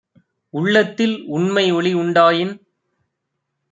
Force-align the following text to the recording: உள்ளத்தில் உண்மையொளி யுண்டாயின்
உள்ளத்தில் 0.53 1.15
உண்மையொளி 1.29 1.93
யுண்டாயின் 1.95 2.53